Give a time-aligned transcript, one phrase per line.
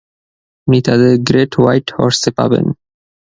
[0.57, 2.65] আপনি তাদের great white হর্সে পাবেন.